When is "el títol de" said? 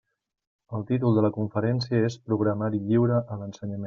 0.77-1.23